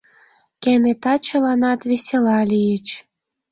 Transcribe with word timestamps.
Кенета 0.61 1.13
чыланат 1.27 1.79
весела 1.89 2.39
лийыч. 2.51 2.87